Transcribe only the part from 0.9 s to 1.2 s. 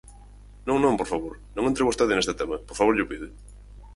por